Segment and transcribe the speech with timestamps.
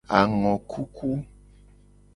[0.19, 1.09] Angokuku.